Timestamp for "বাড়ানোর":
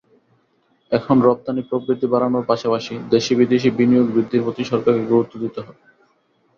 2.07-2.47